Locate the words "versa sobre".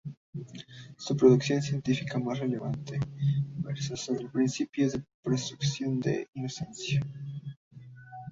3.57-4.21